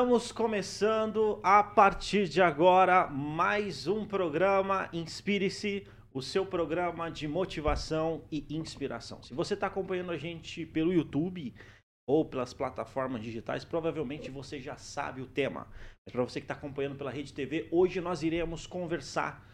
[0.00, 8.24] Estamos começando a partir de agora mais um programa Inspire-se, o seu programa de motivação
[8.32, 9.22] e inspiração.
[9.22, 11.54] Se você está acompanhando a gente pelo YouTube
[12.08, 15.68] ou pelas plataformas digitais, provavelmente você já sabe o tema.
[16.06, 19.46] Mas para você que está acompanhando pela Rede TV, hoje nós iremos conversar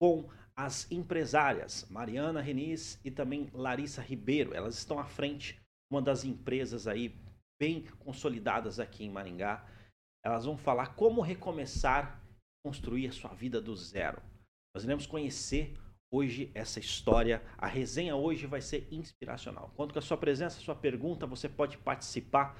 [0.00, 4.54] com as empresárias Mariana Renis e também Larissa Ribeiro.
[4.54, 5.60] Elas estão à frente,
[5.92, 7.14] uma das empresas aí
[7.60, 9.62] bem consolidadas aqui em Maringá.
[10.24, 12.22] Elas vão falar como recomeçar,
[12.64, 14.22] construir a sua vida do zero.
[14.74, 15.76] Nós iremos conhecer
[16.12, 17.42] hoje essa história.
[17.58, 19.72] A resenha hoje vai ser inspiracional.
[19.76, 22.56] Conto com a sua presença, a sua pergunta, você pode participar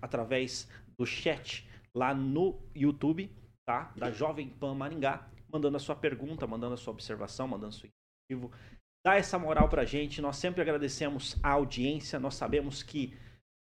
[0.00, 3.30] através do chat lá no YouTube,
[3.66, 3.92] tá?
[3.96, 7.88] Da Jovem Pan Maringá, mandando a sua pergunta, mandando a sua observação, mandando seu
[8.30, 8.52] incentivo.
[9.04, 10.20] Dá essa moral pra gente.
[10.20, 12.18] Nós sempre agradecemos a audiência.
[12.18, 13.16] Nós sabemos que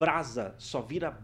[0.03, 1.17] brasa só vira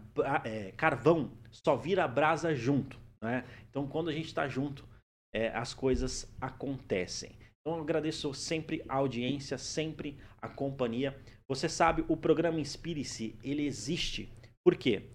[0.45, 2.97] é, carvão, só vira brasa junto.
[3.21, 3.43] Né?
[3.69, 4.87] Então, quando a gente está junto,
[5.35, 7.31] é, as coisas acontecem.
[7.59, 11.19] Então, eu agradeço sempre a audiência, sempre a companhia.
[11.45, 14.31] Você sabe, o programa Inspire-se, ele existe.
[14.63, 15.09] Por quê?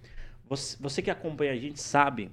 [0.45, 2.31] Você, você, que acompanha a gente sabe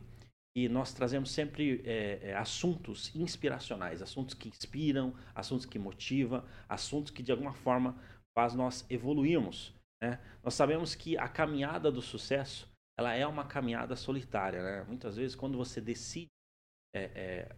[0.53, 7.09] que nós trazemos sempre é, é assuntos inspiracionais, assuntos que inspiram, assuntos que motivam, assuntos
[7.09, 7.95] que de alguma forma
[8.37, 9.73] faz nós evoluirmos.
[10.01, 10.19] Né?
[10.43, 14.61] Nós sabemos que a caminhada do sucesso ela é uma caminhada solitária.
[14.61, 14.83] Né?
[14.83, 16.29] Muitas vezes, quando você decide,
[16.95, 17.55] é, é,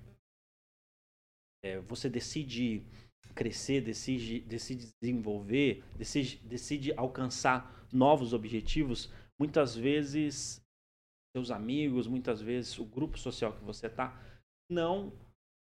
[1.64, 2.84] é, você decide
[3.34, 10.62] crescer, decide, decide desenvolver, decide, decide alcançar novos objetivos, muitas vezes
[11.36, 14.16] seus amigos, muitas vezes o grupo social que você está,
[14.72, 15.12] não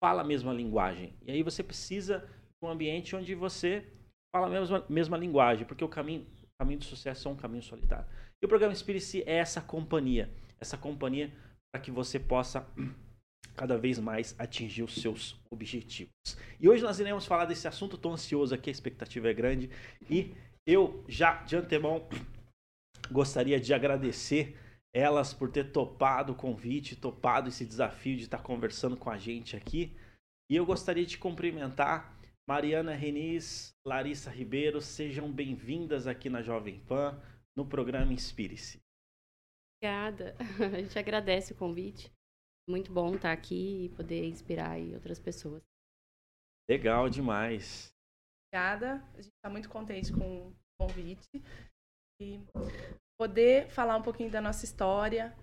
[0.02, 1.16] fala a mesma linguagem.
[1.22, 3.90] E aí você precisa de um ambiente onde você
[4.34, 6.26] fala a mesma, mesma linguagem, porque o caminho
[6.62, 8.06] caminho do sucesso é um caminho solitário.
[8.40, 10.30] E o programa Inspire-se é essa companhia,
[10.60, 11.32] essa companhia
[11.72, 12.66] para que você possa
[13.56, 16.12] cada vez mais atingir os seus objetivos.
[16.60, 19.70] E hoje nós iremos falar desse assunto, tão ansioso aqui, a expectativa é grande
[20.08, 20.34] e
[20.66, 22.06] eu já de antemão
[23.10, 24.56] gostaria de agradecer
[24.94, 29.56] elas por ter topado o convite, topado esse desafio de estar conversando com a gente
[29.56, 29.96] aqui.
[30.50, 32.16] E eu gostaria de cumprimentar
[32.52, 37.18] Mariana Renis, Larissa Ribeiro, sejam bem-vindas aqui na Jovem Pan,
[37.56, 38.78] no programa Inspire-se.
[39.78, 42.12] Obrigada, a gente agradece o convite.
[42.68, 45.62] Muito bom estar aqui e poder inspirar outras pessoas.
[46.68, 47.90] Legal demais.
[48.46, 51.42] Obrigada, a gente está muito contente com o convite
[52.20, 52.38] e
[53.18, 55.34] poder falar um pouquinho da nossa história,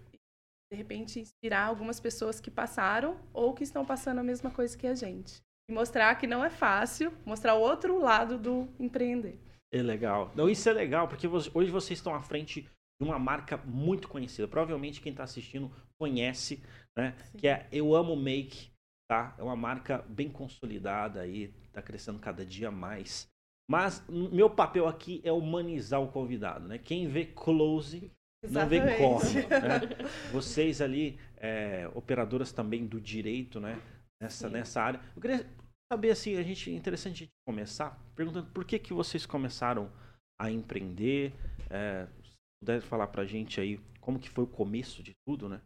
[0.72, 4.86] de repente inspirar algumas pessoas que passaram ou que estão passando a mesma coisa que
[4.86, 9.40] a gente e mostrar que não é fácil, mostrar o outro lado do empreender.
[9.72, 10.32] É legal.
[10.36, 14.48] Não, isso é legal, porque hoje vocês estão à frente de uma marca muito conhecida.
[14.48, 16.62] Provavelmente quem está assistindo conhece,
[16.98, 17.16] né?
[17.24, 17.38] Sim.
[17.38, 18.72] Que é Eu Amo Make,
[19.08, 19.36] tá?
[19.38, 23.28] É uma marca bem consolidada aí, está crescendo cada dia mais.
[23.70, 26.80] Mas meu papel aqui é humanizar o convidado, né?
[26.80, 28.12] Quem vê close
[28.44, 28.82] Exatamente.
[28.82, 29.42] não vê corre.
[29.42, 30.10] Né?
[30.34, 33.80] Vocês ali, é, operadoras também do direito, né?
[34.22, 35.00] nessa, nessa área.
[35.16, 35.46] Eu queria
[35.92, 39.92] saber, assim, a gente, interessante a gente começar perguntando por que, que vocês começaram
[40.40, 41.34] a empreender.
[41.70, 45.62] É, se puder falar pra gente aí como que foi o começo de tudo, né?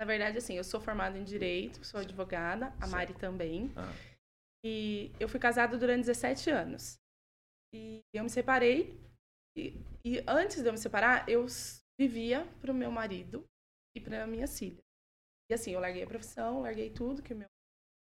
[0.00, 3.72] Na verdade, assim, eu sou formada em Direito, sou advogada, a Mari também.
[3.76, 3.92] Ah.
[4.64, 6.98] E eu fui casada durante 17 anos.
[7.74, 8.98] E eu me separei.
[9.56, 11.46] E, e antes de eu me separar, eu
[11.98, 13.44] vivia para o meu marido
[13.96, 14.82] e para minha filha.
[15.50, 17.46] E assim, eu larguei a profissão, larguei tudo, que o meu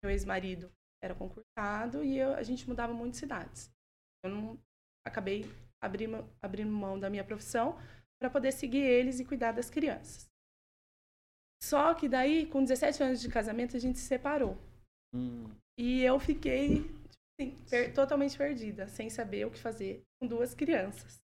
[0.03, 0.71] meu ex-marido
[1.03, 3.71] era concursado e eu, a gente mudava muito de cidades.
[4.25, 4.59] Eu não
[5.07, 5.45] acabei
[5.83, 7.79] abrindo, abrindo mão da minha profissão
[8.21, 10.29] para poder seguir eles e cuidar das crianças.
[11.63, 14.57] Só que daí, com 17 anos de casamento, a gente se separou.
[15.15, 15.51] Hum.
[15.79, 16.85] E eu fiquei
[17.39, 21.21] assim, per totalmente perdida, sem saber o que fazer com duas crianças.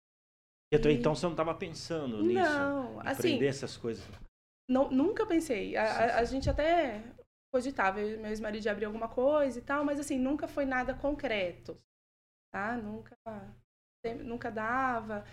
[0.73, 0.77] E...
[0.93, 2.33] Então você não estava pensando nisso?
[2.33, 3.43] Não, assim.
[3.43, 4.05] essas coisas?
[4.69, 5.75] Não, nunca pensei.
[5.75, 7.03] A, a, a gente até
[7.51, 11.77] cogitava, meu ex-marido abrir alguma coisa e tal, mas assim, nunca foi nada concreto,
[12.51, 12.77] tá?
[12.77, 13.15] Nunca,
[14.23, 15.25] nunca dava.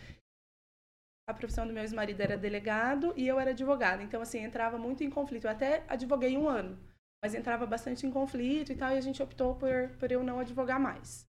[1.28, 5.04] A profissão do meu ex-marido era delegado e eu era advogada, então assim, entrava muito
[5.04, 5.44] em conflito.
[5.44, 6.78] Eu até advoguei um ano,
[7.22, 10.40] mas entrava bastante em conflito e tal, e a gente optou por, por eu não
[10.40, 11.26] advogar mais.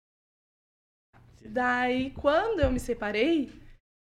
[1.45, 3.51] Daí, quando eu me separei,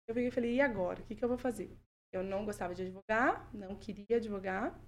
[0.08, 1.02] eu falei, e agora?
[1.02, 1.75] O que, que eu vou fazer?
[2.12, 4.80] Eu não gostava de advogar, não queria advogar,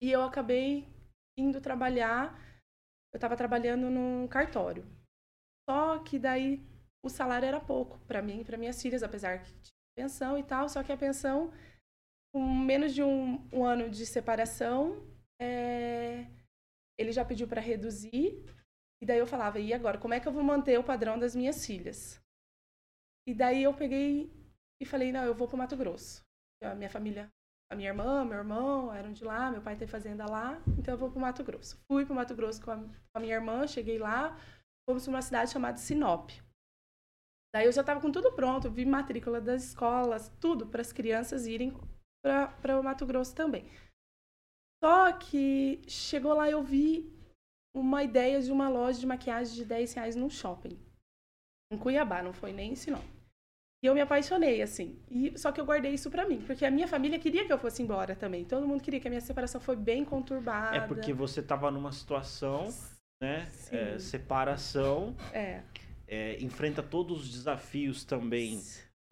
[0.00, 0.88] e eu acabei
[1.38, 2.38] indo trabalhar.
[3.12, 4.84] Eu estava trabalhando num cartório.
[5.68, 6.64] Só que daí
[7.04, 10.42] o salário era pouco para mim e para minhas filhas, apesar que tinha pensão e
[10.42, 10.68] tal.
[10.68, 11.52] Só que a pensão
[12.32, 15.04] com menos de um, um ano de separação,
[15.40, 16.26] é,
[16.98, 18.44] ele já pediu para reduzir.
[19.02, 21.34] E daí eu falava, e agora, como é que eu vou manter o padrão das
[21.34, 22.20] minhas filhas?
[23.26, 24.30] E daí eu peguei
[24.80, 26.22] e falei, não, eu vou para Mato Grosso.
[26.62, 27.30] A minha família,
[27.70, 30.98] a minha irmã, meu irmão eram de lá, meu pai tem fazenda lá, então eu
[30.98, 31.80] vou para Mato Grosso.
[31.86, 34.36] Fui para Mato Grosso com a, com a minha irmã, cheguei lá,
[34.88, 36.30] fomos para uma cidade chamada Sinop.
[37.54, 41.46] Daí eu já estava com tudo pronto, vi matrícula das escolas, tudo para as crianças
[41.46, 41.72] irem
[42.22, 43.64] para o Mato Grosso também.
[44.82, 47.08] Só que chegou lá eu vi
[47.74, 50.76] uma ideia de uma loja de maquiagem de 10 reais num shopping.
[51.72, 53.19] Em Cuiabá, não foi nem em Sinop.
[53.82, 54.98] E eu me apaixonei, assim.
[55.10, 57.58] E, só que eu guardei isso para mim, porque a minha família queria que eu
[57.58, 58.44] fosse embora também.
[58.44, 60.76] Todo mundo queria que a minha separação foi bem conturbada.
[60.76, 62.68] É porque você tava numa situação,
[63.22, 63.48] né?
[63.72, 65.16] É, separação.
[65.32, 65.62] É
[66.10, 68.60] é, enfrenta todos os desafios também,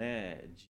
[0.00, 0.68] né, de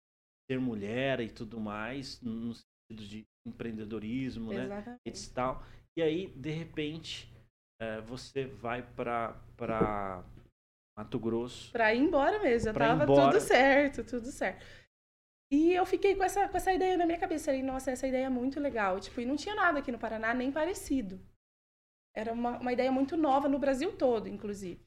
[0.49, 5.01] ser mulher e tudo mais, no sentido de empreendedorismo, né, Exatamente.
[5.07, 5.65] né, e tal.
[5.97, 7.33] E aí, de repente,
[7.81, 10.23] é, você vai para para
[11.01, 11.73] Mato Grosso.
[11.73, 13.33] Para ir embora mesmo, já tava embora.
[13.33, 14.65] tudo certo, tudo certo.
[15.51, 17.47] E eu fiquei com essa, com essa ideia na minha cabeça.
[17.47, 19.01] Falei, nossa, essa ideia é muito legal.
[19.01, 21.19] Tipo, e não tinha nada aqui no Paraná, nem parecido.
[22.15, 24.85] Era uma, uma ideia muito nova no Brasil todo, inclusive.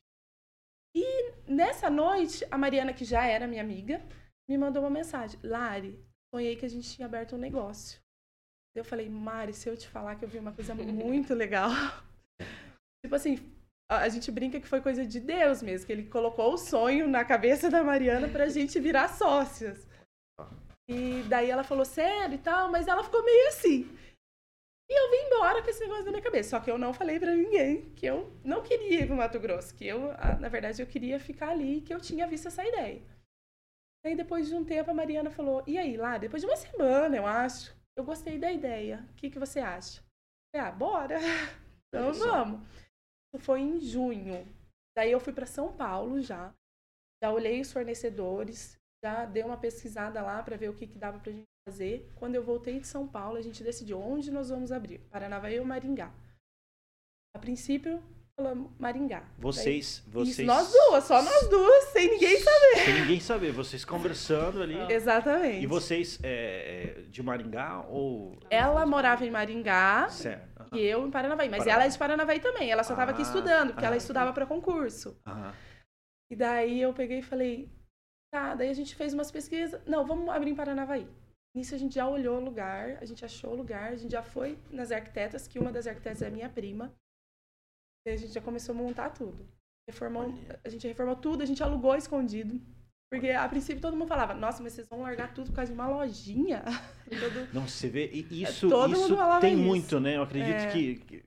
[0.95, 3.99] E nessa noite, a Mariana, que já era minha amiga,
[4.47, 5.39] me mandou uma mensagem.
[5.43, 5.99] Lari,
[6.33, 7.99] sonhei que a gente tinha aberto um negócio.
[8.75, 11.71] Eu falei, Mari, se eu te falar que eu vi uma coisa muito legal.
[13.03, 13.52] tipo assim,
[13.89, 17.23] a gente brinca que foi coisa de Deus mesmo, que ele colocou o sonho na
[17.23, 19.87] cabeça da Mariana pra gente virar sócias.
[20.89, 23.87] E daí ela falou sério e tal, mas ela ficou meio assim.
[24.89, 26.51] E eu vim embora com esse negócio na minha cabeça.
[26.51, 29.73] Só que eu não falei para ninguém que eu não queria ir pro Mato Grosso.
[29.73, 30.09] Que eu,
[30.39, 33.01] na verdade, eu queria ficar ali que eu tinha visto essa ideia.
[34.05, 37.15] Aí depois de um tempo a Mariana falou: E aí, lá, depois de uma semana,
[37.15, 39.07] eu acho, eu gostei da ideia.
[39.11, 40.01] O que, que você acha?
[40.01, 41.19] Eu falei, ah, bora!
[41.95, 42.67] Então vamos.
[43.39, 44.47] Foi em junho.
[44.95, 46.53] Daí eu fui para São Paulo já.
[47.23, 51.19] Já olhei os fornecedores, já dei uma pesquisada lá para ver o que, que dava
[51.19, 52.11] pra gente fazer.
[52.15, 55.65] Quando eu voltei de São Paulo, a gente decidiu onde nós vamos abrir, Paranavaí ou
[55.65, 56.13] Maringá.
[57.35, 58.03] A princípio,
[58.79, 59.23] Maringá.
[59.37, 60.39] Vocês, Daí, vocês...
[60.39, 62.85] Isso, nós duas, só nós duas, sem ninguém saber.
[62.85, 64.75] Sem ninguém saber, vocês conversando ali.
[64.91, 65.63] Exatamente.
[65.63, 68.35] E vocês é, é de Maringá ou...
[68.49, 70.09] Ela morava em Maringá.
[70.09, 70.75] Certo.
[70.75, 71.47] E eu em Paranavaí.
[71.47, 71.73] Mas Paranavaí.
[71.73, 72.71] ela é de Paranavaí também.
[72.71, 75.15] Ela só estava ah, aqui estudando, porque ah, ela estudava para concurso.
[75.23, 75.53] Ah.
[76.31, 77.71] E daí eu peguei e falei,
[78.31, 79.79] tá, daí a gente fez umas pesquisas.
[79.85, 81.07] Não, vamos abrir em Paranavaí.
[81.55, 84.23] Nisso a gente já olhou o lugar, a gente achou o lugar, a gente já
[84.23, 86.91] foi nas arquitetas, que uma das arquitetas é minha prima.
[88.05, 89.47] E a gente já começou a montar tudo.
[89.89, 90.33] Reformou,
[90.63, 92.59] a gente reformou tudo, a gente alugou escondido.
[93.11, 95.77] Porque a princípio todo mundo falava, nossa, mas vocês vão largar tudo por causa de
[95.77, 96.63] uma lojinha.
[97.07, 97.53] Todo...
[97.53, 99.61] Não, você vê, isso, todo isso tem isso.
[99.61, 100.17] muito, né?
[100.17, 100.71] Eu acredito é...
[100.71, 101.23] que, que,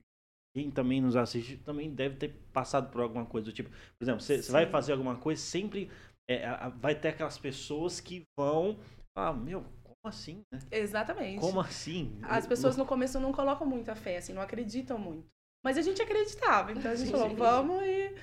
[0.53, 3.69] quem também nos assiste também deve ter passado por alguma coisa do tipo.
[3.69, 5.89] Por exemplo, você, você vai fazer alguma coisa, sempre
[6.29, 6.45] é,
[6.77, 8.77] vai ter aquelas pessoas que vão.
[9.15, 9.63] Ah, meu,
[10.03, 10.59] assim, né?
[10.71, 11.39] Exatamente.
[11.39, 12.19] Como assim?
[12.23, 15.27] As pessoas no começo não colocam muita fé, assim, não acreditam muito.
[15.63, 18.15] Mas a gente acreditava, então a gente falou, vamos e.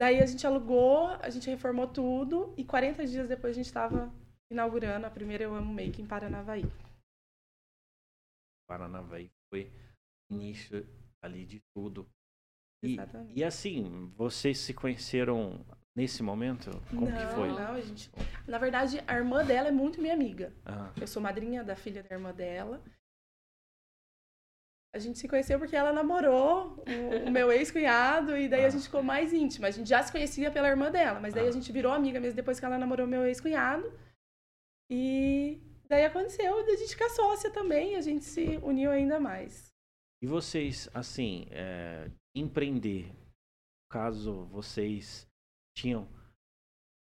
[0.00, 4.12] Daí a gente alugou, a gente reformou tudo e 40 dias depois a gente estava
[4.50, 6.64] inaugurando a primeira Eu Amo Make em Paranavaí.
[8.66, 9.70] Paranavaí foi
[10.30, 10.86] início
[11.22, 12.08] ali de tudo.
[12.82, 13.38] E, Exatamente.
[13.38, 16.70] e assim, vocês se conheceram nesse momento?
[16.88, 17.48] Como não, que foi?
[17.48, 18.10] Não, a gente.
[18.46, 20.52] Na verdade, a irmã dela é muito minha amiga.
[20.98, 22.82] Eu sou madrinha da filha da irmã dela.
[24.92, 28.66] A gente se conheceu porque ela namorou o, o meu ex-cunhado e daí ah.
[28.66, 29.68] a gente ficou mais íntima.
[29.68, 31.48] A gente já se conhecia pela irmã dela, mas daí ah.
[31.48, 33.92] a gente virou amiga mesmo depois que ela namorou meu ex-cunhado.
[34.90, 39.70] E daí aconteceu de a gente ficar sócia também, a gente se uniu ainda mais.
[40.22, 43.12] E vocês, assim, é, empreender,
[43.90, 45.26] caso vocês
[45.76, 46.08] tinham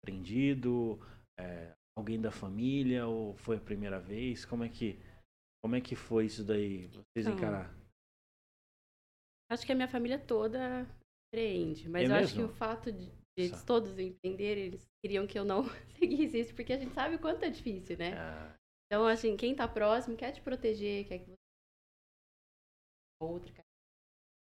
[0.02, 1.00] aprendido?
[1.38, 4.46] É, alguém da família ou foi a primeira vez?
[4.46, 5.00] Como é que
[5.64, 6.88] como é que foi isso daí?
[6.88, 7.74] Vocês então, encarar?
[9.50, 10.86] Acho que a minha família toda
[11.28, 12.26] empreende, mas é eu mesmo?
[12.26, 15.64] acho que o fato de, eles todos empreenderem, eles queriam que eu não
[15.98, 18.14] seguisse isso, porque a gente sabe o quanto é difícil, né?
[18.18, 18.56] Ah.
[18.86, 21.38] Então, assim, quem tá próximo quer te proteger, quer que você
[23.22, 23.64] outra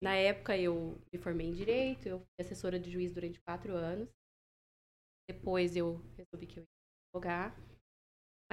[0.03, 4.09] na época eu me formei em direito, eu fui assessora de juiz durante quatro anos.
[5.29, 6.69] Depois eu resolvi que eu ia
[7.07, 7.72] advogar.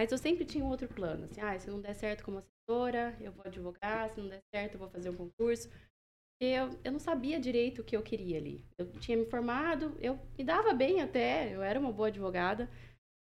[0.01, 1.27] Mas eu sempre tinha um outro plano.
[1.27, 4.09] Assim, ah, se não der certo como assessora, eu vou advogar.
[4.09, 5.69] Se não der certo, eu vou fazer um concurso.
[6.41, 8.65] Eu, eu não sabia direito o que eu queria ali.
[8.79, 12.67] Eu tinha me formado, eu me dava bem até, eu era uma boa advogada,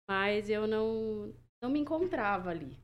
[0.09, 2.79] mas eu não, não me encontrava ali.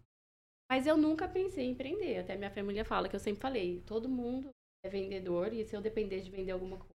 [0.70, 2.18] Mas eu nunca pensei em empreender.
[2.18, 4.50] Até minha família fala que eu sempre falei, todo mundo
[4.84, 6.94] é vendedor e se eu depender de vender alguma coisa.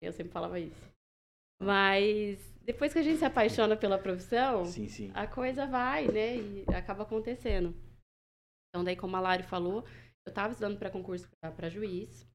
[0.00, 0.90] Eu sempre falava isso.
[1.62, 5.10] Mas depois que a gente se apaixona pela profissão, sim, sim.
[5.14, 6.36] a coisa vai, né?
[6.36, 7.74] E acaba acontecendo.
[8.68, 9.84] Então, daí, como a Lari falou,
[10.26, 12.26] eu estava estudando para concurso para juiz.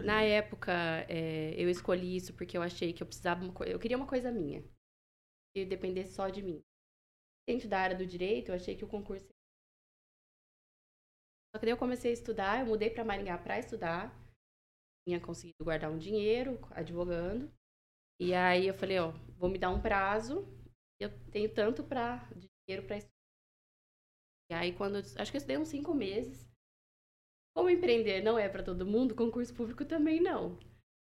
[0.00, 0.72] Na época,
[1.08, 4.30] é, eu escolhi isso porque eu achei que eu precisava, uma eu queria uma coisa
[4.30, 4.62] minha,
[5.54, 6.62] que dependesse só de mim.
[7.48, 9.26] Dentro da área do direito, eu achei que o concurso.
[11.54, 14.14] Só que daí eu comecei a estudar, eu mudei para Maringá para estudar,
[15.08, 17.50] tinha conseguido guardar um dinheiro advogando,
[18.20, 20.46] e aí eu falei, ó, vou me dar um prazo,
[21.00, 23.14] eu tenho tanto para dinheiro para estudar.
[24.50, 26.48] E aí quando acho que eu estudei uns cinco meses,
[27.54, 30.58] como empreender não é para todo mundo, concurso público também não.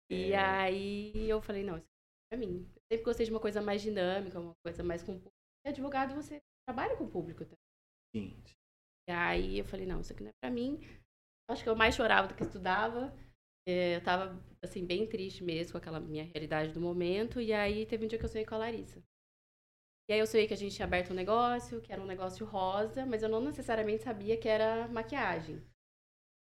[0.10, 0.38] E é.
[0.38, 2.72] aí eu falei, não, isso é para mim.
[2.76, 5.34] Eu sempre gostei de uma coisa mais dinâmica, uma coisa mais com público.
[5.66, 7.58] E advogado você trabalha com o público também.
[8.16, 8.44] Sim.
[9.10, 10.80] E aí eu falei, não, isso aqui não é para mim.
[11.50, 13.14] Acho que eu mais chorava do que estudava.
[13.68, 17.40] É, eu tava, assim, bem triste mesmo com aquela minha realidade do momento.
[17.42, 19.04] E aí teve um dia que eu sonhei com a Larissa.
[20.08, 22.46] E aí eu sonhei que a gente tinha aberto um negócio, que era um negócio
[22.46, 25.64] rosa, mas eu não necessariamente sabia que era maquiagem.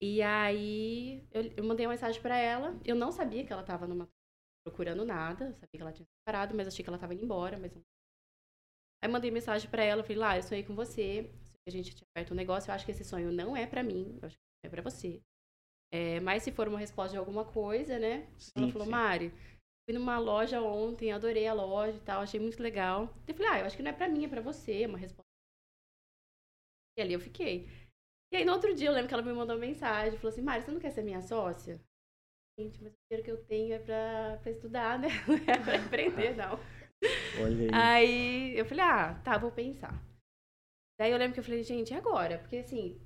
[0.02, 2.78] E aí eu, eu mandei uma mensagem para ela.
[2.84, 4.08] Eu não sabia que ela tava numa
[4.64, 7.58] procurando nada, eu sabia que ela tinha parado, mas achei que ela tava indo embora,
[7.58, 7.72] mas
[9.02, 11.30] Aí mandei mensagem para ela, falei: "Lá, eu sonhei com você,
[11.66, 14.18] a gente tinha aberto um negócio, eu acho que esse sonho não é para mim,
[14.20, 15.22] eu acho que é para você.
[15.92, 18.26] É, mas se for uma resposta de alguma coisa, né?
[18.38, 18.90] Sim, ela falou: sim.
[18.90, 19.30] "Mari,
[19.84, 23.12] fui numa loja ontem, adorei a loja e tal, achei muito legal".
[23.28, 24.98] Eu falei: "Ah, eu acho que não é para mim, é para você", é uma
[24.98, 25.22] resposta.
[26.98, 27.68] E ali eu fiquei.
[28.32, 30.40] E aí, no outro dia, eu lembro que ela me mandou uma mensagem, falou assim,
[30.42, 31.78] Mari, você não quer ser minha sócia?
[32.58, 35.08] Gente, mas o dinheiro que eu tenho é pra, pra estudar, né?
[35.26, 36.58] Não é pra empreender, não.
[37.42, 37.70] Olha aí.
[37.72, 39.92] Aí, eu falei, ah, tá, vou pensar.
[40.98, 42.38] Daí eu lembro que eu falei, gente, e agora?
[42.38, 43.00] Porque, assim,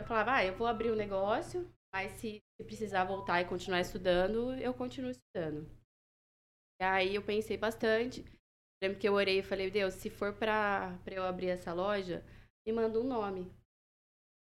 [0.00, 4.52] eu falava, ah, eu vou abrir um negócio, mas se precisar voltar e continuar estudando,
[4.56, 5.66] eu continuo estudando.
[6.78, 8.20] E aí eu pensei bastante.
[8.20, 11.72] Eu lembro que eu orei e falei, Deus, se for pra, pra eu abrir essa
[11.72, 12.22] loja,
[12.66, 13.50] me manda um nome.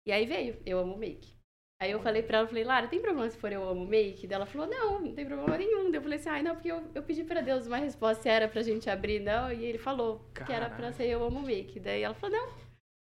[0.08, 1.36] E aí veio, eu amo make.
[1.78, 4.26] Aí eu falei pra ela, falei, Lara, tem problema se for eu amo make?
[4.26, 5.90] Daí ela falou, não, não tem problema nenhum.
[5.90, 8.30] Daí eu falei assim, ai, não, porque eu, eu pedi pra Deus uma resposta se
[8.30, 9.52] era pra gente abrir, não.
[9.52, 10.46] E ele falou Caralho.
[10.46, 11.78] que era pra ser eu amo make.
[11.78, 12.48] Daí ela falou, não,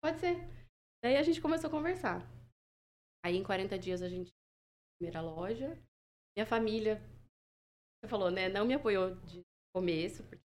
[0.01, 0.37] pode ser.
[1.03, 2.38] Daí a gente começou a conversar.
[3.25, 4.33] Aí em 40 dias a gente
[4.99, 5.79] primeira loja.
[6.37, 7.03] Minha família,
[8.01, 9.43] você falou, né, não me apoiou de
[9.75, 10.23] começo.
[10.25, 10.45] Porque...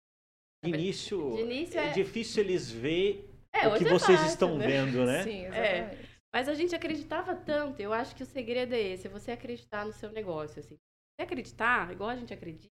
[0.62, 4.32] De início, de início é, é difícil eles ver é, o que é vocês fácil,
[4.32, 4.66] estão né?
[4.66, 5.22] vendo, né?
[5.22, 6.06] Sim, exatamente.
[6.06, 6.10] É.
[6.32, 9.84] Mas a gente acreditava tanto, eu acho que o segredo é esse, é você acreditar
[9.86, 10.76] no seu negócio, assim.
[10.76, 12.72] Você acreditar, igual a gente acredita,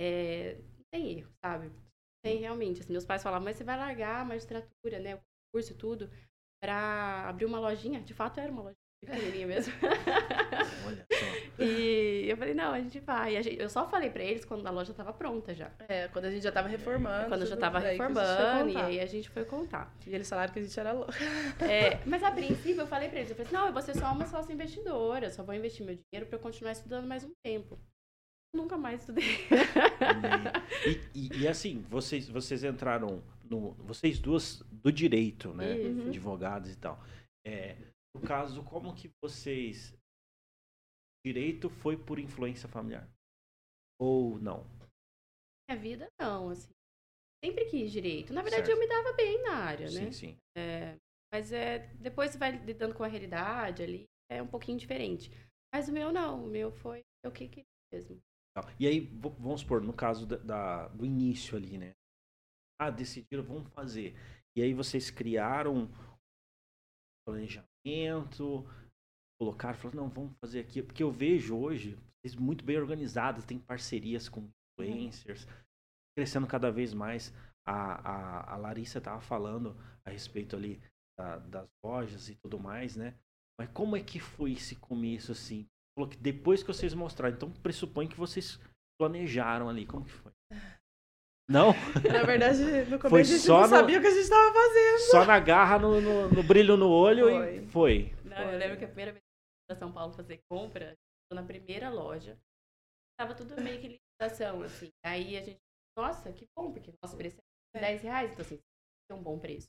[0.00, 1.70] é, não tem erro, sabe?
[2.24, 2.80] Tem realmente.
[2.80, 5.14] Assim, meus pais falavam, mas você vai largar a magistratura, né?
[5.14, 5.20] O
[5.54, 6.10] curso e tudo,
[6.60, 8.00] para abrir uma lojinha.
[8.00, 9.72] De fato, era uma lojinha pequenininha mesmo.
[10.86, 11.62] Olha só.
[11.62, 13.36] E eu falei, não, a gente vai.
[13.36, 15.70] A gente, eu só falei pra eles quando a loja tava pronta já.
[15.88, 17.28] É, quando a gente já tava reformando.
[17.28, 19.94] Quando eu já tava reformando, e aí a gente foi contar.
[20.06, 21.14] E eles falaram que a gente era louca.
[21.66, 23.96] É, mas a princípio eu falei pra eles, eu falei assim, não, eu vou ser
[23.96, 27.32] só uma sócia investidora, só vou investir meu dinheiro pra eu continuar estudando mais um
[27.44, 27.78] tempo.
[28.54, 29.24] Nunca mais estudei.
[30.86, 33.72] E, e, e assim, vocês, vocês entraram no.
[33.80, 35.74] Vocês duas do direito, né?
[35.74, 36.08] Uhum.
[36.08, 37.02] Advogados e tal.
[37.44, 37.76] É,
[38.16, 39.94] no caso, como que vocês.
[41.24, 43.08] Direito foi por influência familiar?
[43.98, 44.64] Ou não?
[45.68, 46.72] Minha vida, não, assim.
[47.44, 48.32] Sempre quis direito.
[48.32, 48.76] Na verdade, certo.
[48.76, 50.12] eu me dava bem na área, sim, né?
[50.12, 50.38] Sim, sim.
[50.56, 50.96] É,
[51.32, 55.30] mas é, depois você vai lidando com a realidade ali, é um pouquinho diferente.
[55.74, 58.20] Mas o meu não, o meu foi o que queria mesmo.
[58.78, 61.92] E aí, vamos supor, no caso da, da, do início ali, né?
[62.80, 64.14] Ah, decidiram, vamos fazer.
[64.56, 65.90] E aí vocês criaram
[67.26, 67.75] planejamento,
[69.38, 73.58] colocar, falar, não, vamos fazer aqui, porque eu vejo hoje vocês muito bem organizados, tem
[73.58, 75.46] parcerias com influencers,
[76.16, 77.32] crescendo cada vez mais.
[77.64, 80.80] A, a, a Larissa estava falando a respeito ali
[81.18, 83.14] da, das lojas e tudo mais, né?
[83.58, 85.66] Mas como é que foi esse começo assim?
[85.96, 88.60] Falou que depois que vocês mostraram, então pressupõe que vocês
[89.00, 90.32] planejaram ali, como que foi?
[91.48, 91.72] Não?
[92.12, 92.58] Na verdade,
[92.90, 93.68] no começo foi a gente não no...
[93.68, 94.98] sabia o que a gente estava fazendo.
[95.10, 97.56] Só na garra, no, no, no brilho no olho foi.
[97.56, 98.14] e foi.
[98.24, 98.54] Não, foi.
[98.54, 100.96] Eu lembro que a primeira vez que eu São Paulo fazer compra,
[101.32, 102.36] na primeira loja,
[103.18, 104.90] tava tudo meio que licitação, assim.
[105.04, 105.60] Aí a gente,
[105.96, 107.36] nossa, que bom, porque nosso preço
[107.74, 108.58] é 10 reais, então assim,
[109.10, 109.68] é um bom preço.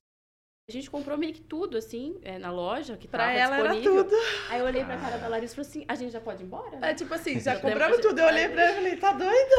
[0.69, 3.99] A gente comprou meio que tudo, assim, é, na loja, que pra ela disponível.
[3.99, 4.15] era tudo.
[4.49, 6.45] Aí eu olhei pra cara da Larissa e falei assim, a gente já pode ir
[6.45, 6.85] embora?
[6.85, 8.19] É tipo assim, já compramos tudo.
[8.19, 9.55] Eu olhei pra ela e falei, tá doida?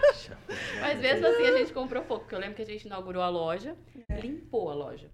[0.80, 3.28] Mas mesmo assim a gente comprou pouco, porque eu lembro que a gente inaugurou a
[3.28, 3.76] loja,
[4.08, 4.18] é.
[4.18, 5.12] limpou a loja.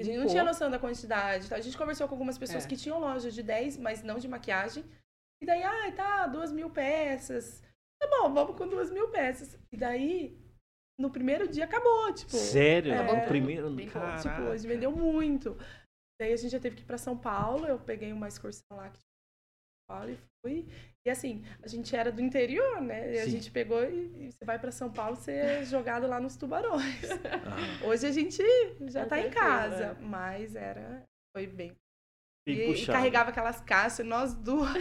[0.00, 1.50] A gente não tinha noção da quantidade.
[1.50, 1.56] Tá?
[1.56, 2.68] A gente conversou com algumas pessoas é.
[2.68, 4.86] que tinham loja de 10, mas não de maquiagem.
[5.42, 7.62] E daí, ai, ah, tá, duas mil peças.
[8.00, 9.58] Tá bom, vamos com duas mil peças.
[9.70, 10.38] E daí,
[10.98, 12.32] no primeiro dia acabou, tipo.
[12.32, 12.92] Sério?
[12.92, 13.74] É, no primeiro?
[13.76, 15.56] Tipo, a gente vendeu muito.
[16.20, 18.88] Daí a gente já teve que ir para São Paulo, eu peguei uma excursão lá
[18.90, 18.98] que
[19.88, 20.68] Paulo e fui.
[21.06, 23.14] E assim, a gente era do interior, né?
[23.14, 26.20] E a gente pegou e, e você vai para São Paulo, você é jogado lá
[26.20, 27.08] nos tubarões.
[27.24, 27.86] Ah.
[27.86, 28.42] Hoje a gente
[28.88, 31.02] já está em casa, mas era
[31.34, 31.74] foi bem
[32.52, 34.68] e, e, carregava aquelas caixas, nós duas.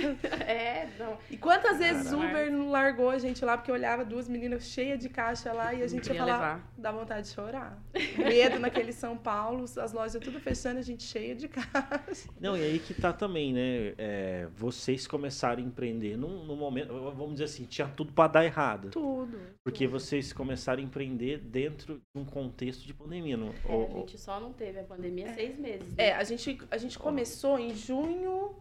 [0.48, 1.18] É, não.
[1.30, 5.00] E quantas vezes o Uber não largou a gente lá, porque olhava duas meninas cheias
[5.00, 6.74] de caixa lá e a gente ia falar, levar.
[6.78, 7.82] dá vontade de chorar.
[8.18, 12.30] Medo naquele São Paulo, as lojas tudo fechando, a gente cheia de caixa.
[12.40, 13.94] Não, e aí que tá também, né?
[13.98, 18.46] É, vocês começaram a empreender num, num, momento, vamos dizer assim, tinha tudo para dar
[18.46, 18.90] errado.
[18.90, 19.38] Tudo.
[19.64, 20.00] Porque tudo.
[20.00, 23.38] vocês começaram a empreender dentro de um contexto de pandemia.
[23.38, 25.34] Não, é, ou, a gente só não teve a pandemia é.
[25.34, 25.88] seis meses.
[25.90, 26.08] Né?
[26.08, 28.56] É, a gente, a gente começou em junho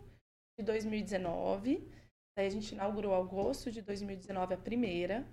[0.59, 1.91] de 2019.
[2.37, 5.27] Daí a gente inaugurou agosto de 2019 a primeira.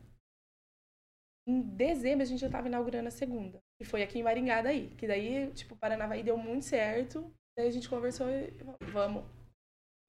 [1.48, 3.60] Em dezembro a gente já estava inaugurando a segunda.
[3.82, 4.96] E foi aqui em Maringá daí.
[4.96, 7.34] Que daí, tipo, Paranavaí deu muito certo.
[7.58, 8.52] Daí a gente conversou e
[8.92, 9.24] vamos.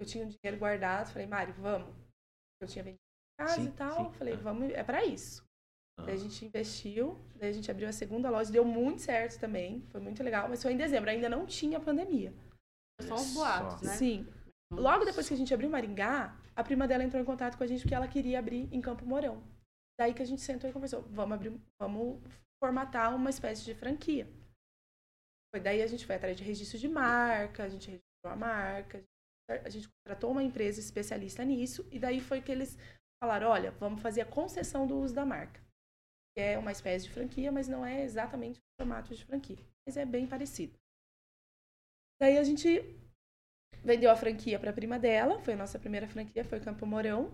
[0.00, 1.12] Eu tinha um dinheiro guardado.
[1.12, 1.94] Falei, Mari, vamos.
[2.60, 3.04] Eu tinha vendido
[3.38, 4.12] casa sim, e tal.
[4.12, 4.18] Sim.
[4.18, 5.44] Falei, vamos, é para isso.
[5.98, 6.04] Ah.
[6.04, 9.82] Daí a gente investiu, daí a gente abriu a segunda loja, deu muito certo também,
[9.90, 12.32] foi muito legal, mas foi em dezembro, ainda não tinha pandemia.
[13.02, 13.94] Só uns boatos, né?
[13.94, 14.26] Sim.
[14.72, 17.66] Logo depois que a gente abriu Maringá, a prima dela entrou em contato com a
[17.66, 19.42] gente porque ela queria abrir em Campo Mourão.
[19.98, 22.20] Daí que a gente sentou e conversou, vamos abrir, vamos
[22.62, 24.28] formatar uma espécie de franquia.
[25.54, 29.04] Foi daí a gente foi atrás de registro de marca, a gente registrou a marca,
[29.48, 32.76] a gente contratou uma empresa especialista nisso e daí foi que eles
[33.22, 35.60] falaram, olha, vamos fazer a concessão do uso da marca.
[36.36, 39.96] Que é uma espécie de franquia, mas não é exatamente o formato de franquia, mas
[39.96, 40.76] é bem parecido.
[42.20, 42.68] Daí a gente
[43.84, 47.30] vendeu a franquia para a prima dela, foi a nossa primeira franquia, foi Campo Mourão.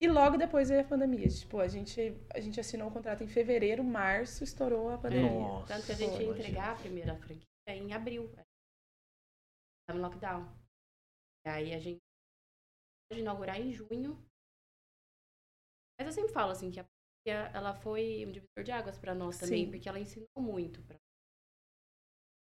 [0.00, 1.28] E logo depois veio a pandemia.
[1.28, 2.00] Tipo, a gente,
[2.34, 5.30] a gente assinou o contrato em fevereiro, março, estourou a pandemia.
[5.30, 8.24] Nossa, Tanto que a gente ia entregar a primeira franquia em abril.
[8.24, 10.62] Estava no lockdown.
[11.46, 12.00] E aí a gente
[13.08, 14.18] pode inaugurar em junho.
[15.96, 19.14] Mas eu sempre falo assim que a pandemia, ela foi um divisor de águas para
[19.14, 19.70] nós também, Sim.
[19.70, 20.98] porque ela ensinou muito para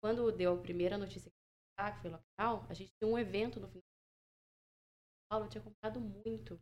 [0.03, 3.83] quando deu a primeira notícia que foi lockdown, a gente tinha um evento no final
[3.83, 6.61] de Paulo, tinha comprado muito.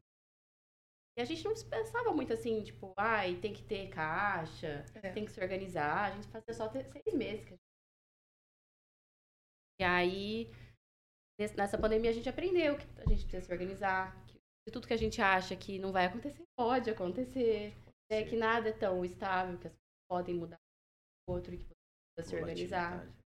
[1.16, 5.12] E a gente não pensava muito assim, tipo, ai, tem que ter caixa, é.
[5.12, 6.12] tem que se organizar.
[6.12, 7.59] A gente fazia só seis meses.
[9.81, 10.51] E aí,
[11.57, 14.99] nessa pandemia, a gente aprendeu que a gente precisa se organizar, que tudo que a
[14.99, 17.75] gente acha que não vai acontecer, pode acontecer.
[18.11, 20.59] É que nada é tão estável, que as coisas podem mudar
[21.29, 21.75] outro e que você
[22.16, 23.26] precisa se organizar?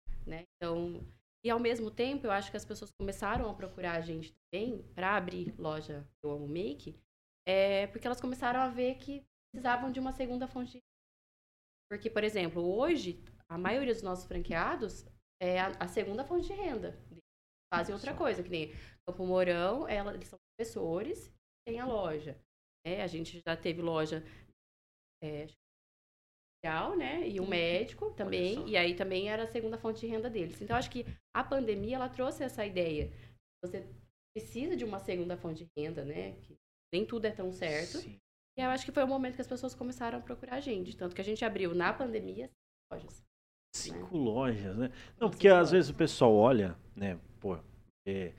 [0.56, 1.06] Então,
[1.44, 4.82] e ao mesmo tempo, eu acho que as pessoas começaram a procurar a gente também
[4.94, 7.00] para abrir loja Eu Amo Make,
[7.48, 10.82] é, porque elas começaram a ver que precisavam de uma segunda fonte.
[11.90, 15.06] Porque, por exemplo, hoje, a maioria dos nossos franqueados
[15.40, 17.00] é a, a segunda fonte de renda.
[17.72, 18.74] Fazem outra coisa, que nem
[19.06, 21.32] Campo Mourão, ela, eles são professores,
[21.68, 22.40] tem a loja.
[22.84, 24.24] É, a gente já teve loja
[25.24, 25.48] é,
[26.96, 27.28] né?
[27.28, 28.68] E o médico também.
[28.68, 30.62] E aí também era a segunda fonte de renda deles.
[30.62, 33.12] Então, acho que a pandemia, ela trouxe essa ideia.
[33.64, 33.88] Você
[34.36, 36.34] precisa de uma segunda fonte de renda, né?
[36.42, 36.56] Que
[36.94, 38.00] nem tudo é tão certo.
[38.00, 38.20] Sim.
[38.58, 40.96] E eu acho que foi o momento que as pessoas começaram a procurar a gente.
[40.96, 43.24] Tanto que a gente abriu na pandemia cinco lojas.
[43.76, 44.24] Cinco né?
[44.24, 44.92] lojas, né?
[45.20, 47.20] Não, porque às vezes o pessoal olha, né?
[47.40, 47.58] Pô,
[48.08, 48.34] é...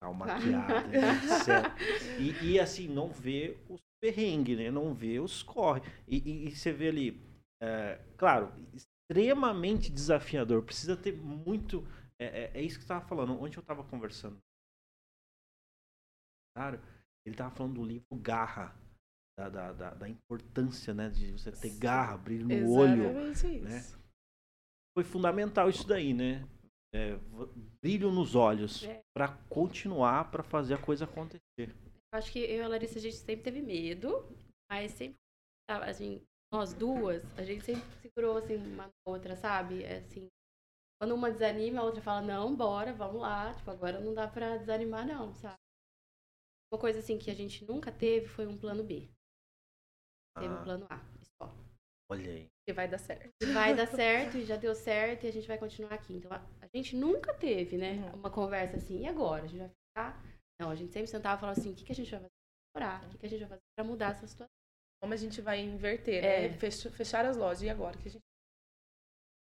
[0.00, 2.18] Tá maquiada, etc.
[2.18, 4.70] E, e assim, não vê os perrengue, né?
[4.70, 5.80] Não vê os corre.
[6.08, 7.22] E, e, e você vê ali,
[7.62, 10.64] é, claro, extremamente desafiador.
[10.64, 11.86] Precisa ter muito.
[12.18, 13.40] É, é, é isso que você estava falando.
[13.40, 14.36] Onde eu estava conversando?
[16.56, 16.82] Claro,
[17.24, 18.76] ele estava falando do livro Garra.
[19.38, 21.08] Da, da, da, da, importância, né?
[21.08, 23.62] De você ter garra, brilho no Exatamente olho.
[23.62, 23.80] Né?
[24.94, 26.46] Foi fundamental isso daí, né?
[26.94, 27.16] É,
[27.80, 29.02] brilho nos olhos é.
[29.16, 31.74] para continuar, para fazer a coisa acontecer
[32.12, 34.28] acho que eu e a Larissa, a gente sempre teve medo,
[34.70, 35.18] mas sempre,
[35.68, 39.82] a gente, nós duas, a gente sempre segurou, assim, uma na outra, sabe?
[39.82, 40.28] É, assim,
[41.00, 43.52] quando uma desanima, a outra fala, não, bora, vamos lá.
[43.54, 45.56] Tipo, agora não dá pra desanimar, não, sabe?
[46.72, 49.10] Uma coisa, assim, que a gente nunca teve foi um plano B.
[50.38, 50.58] Teve ah.
[50.58, 50.98] um plano A,
[51.40, 51.54] só.
[52.10, 52.46] Olha aí.
[52.68, 53.30] E vai dar certo.
[53.42, 56.14] E vai dar certo, e já deu certo, e a gente vai continuar aqui.
[56.14, 58.20] Então, a, a gente nunca teve, né, uhum.
[58.20, 59.44] uma conversa assim, e agora?
[59.44, 61.92] A gente vai ficar não, a gente sempre sentava e falava assim, o que, que
[61.92, 62.30] a gente vai fazer
[62.74, 63.06] para?
[63.06, 64.46] O que, que a gente vai fazer para mudar essa situação?
[65.02, 66.46] Como a gente vai inverter, né?
[66.46, 66.70] É.
[66.70, 67.62] Fechar as lojas.
[67.62, 67.98] E agora?
[67.98, 68.22] que a gente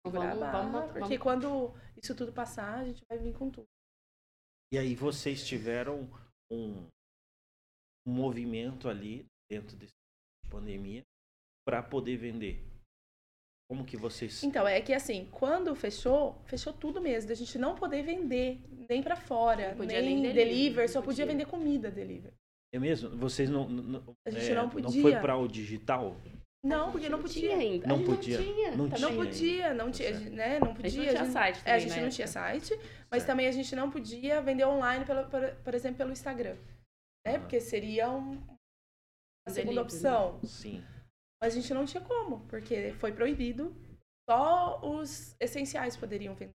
[0.07, 3.65] Vamos, vamos, porque quando isso tudo passar, a gente vai vir com tudo.
[4.71, 6.07] E aí vocês tiveram
[6.51, 6.87] um,
[8.05, 9.93] um movimento ali dentro dessa
[10.47, 11.01] pandemia
[11.65, 12.63] para poder vender.
[13.67, 14.43] Como que vocês.
[14.43, 17.31] Então, é que assim, quando fechou, fechou tudo mesmo.
[17.31, 21.25] A gente não poder vender nem para fora, nem, nem delivery, deliver, só podia.
[21.25, 22.33] podia vender comida delivery.
[22.73, 23.09] É mesmo?
[23.17, 23.69] Vocês não.
[23.69, 24.89] não a gente é, não podia.
[24.89, 26.15] Não foi para o digital?
[26.65, 27.87] Não, porque não podia ainda.
[27.87, 28.39] Não podia.
[28.39, 28.75] Não tinha.
[28.75, 30.59] Não, tinha, não podia, não tinha, né?
[30.59, 30.85] Não podia.
[30.85, 33.27] A gente não tinha site também, é, a gente não tinha site, mas certo.
[33.27, 36.55] também a gente não podia vender online, pelo, por, por exemplo, pelo Instagram.
[37.25, 37.35] Né?
[37.35, 37.39] Ah.
[37.39, 38.41] Porque seria um,
[39.47, 40.39] a segunda opção.
[40.43, 40.83] Sim.
[41.41, 43.75] Mas a gente não tinha como, porque foi proibido.
[44.27, 46.54] Só os essenciais poderiam vender.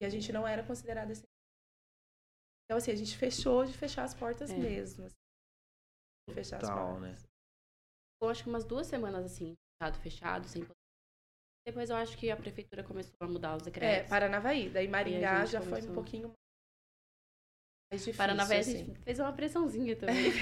[0.00, 1.28] E a gente não era considerado essencial.
[2.64, 4.56] Então, assim, a gente fechou de fechar as portas é.
[4.56, 5.06] mesmo.
[5.06, 5.16] Assim.
[6.34, 7.22] Fechar Total, as portas.
[7.22, 7.28] Né?
[8.18, 10.66] ficou acho que umas duas semanas assim, fechado, fechado, sem
[11.66, 14.06] Depois eu acho que a prefeitura começou a mudar os decretos.
[14.06, 14.68] É, Paranavaí.
[14.68, 15.80] Daí Maringá já começou...
[15.80, 16.32] foi um pouquinho
[17.90, 18.18] mais difícil.
[18.18, 18.74] Paranavaí assim.
[18.74, 20.32] a gente fez uma pressãozinha também.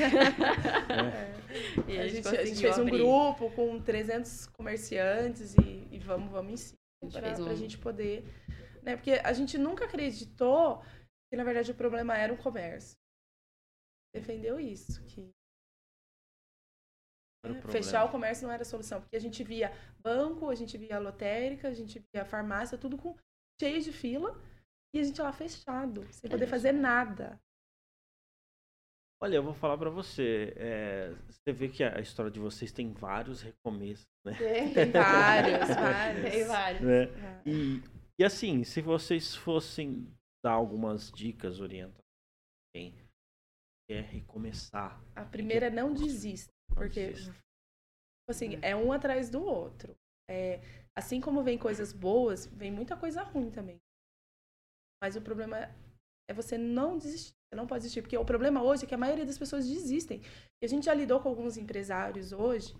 [1.86, 1.92] é.
[1.92, 6.30] e a, a, gente, a gente fez um grupo com 300 comerciantes e, e vamos,
[6.30, 6.76] vamos em cima
[7.12, 7.48] para um...
[7.48, 8.24] a gente poder...
[8.87, 8.96] Né?
[8.96, 10.81] Porque a gente nunca acreditou
[11.29, 12.96] que, na verdade, o problema era o comércio.
[14.14, 15.35] Defendeu isso, que
[17.70, 19.70] Fechar o comércio não era solução, porque a gente via
[20.01, 23.16] banco, a gente via lotérica, a gente via farmácia, tudo com
[23.61, 24.37] cheio de fila,
[24.92, 27.40] e a gente lá fechado, sem poder fazer nada.
[29.22, 30.53] Olha, eu vou falar para você.
[30.57, 34.35] É, você vê que a história de vocês tem vários recomeços, né?
[34.35, 36.31] Tem, tem vários, vários.
[36.33, 36.83] Tem vários.
[36.83, 37.42] Né?
[37.46, 37.81] E,
[38.18, 40.12] e assim, se vocês fossem
[40.44, 42.05] dar algumas dicas, orientações,
[42.74, 42.94] quem
[43.88, 45.02] quer recomeçar.
[45.14, 46.52] A primeira, não desista.
[46.74, 47.35] Porque, tipo
[48.29, 49.96] assim, é um atrás do outro.
[50.29, 50.61] É,
[50.96, 53.79] assim como vem coisas boas, vem muita coisa ruim também.
[55.02, 55.59] Mas o problema
[56.29, 57.35] é você não desistir.
[57.48, 58.02] Você não pode desistir.
[58.02, 60.20] Porque o problema hoje é que a maioria das pessoas desistem.
[60.62, 62.74] E a gente já lidou com alguns empresários hoje